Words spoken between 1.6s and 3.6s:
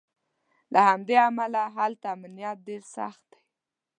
هلته امنیت ډېر سخت دی.